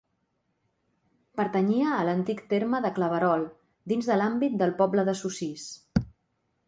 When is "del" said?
4.63-4.77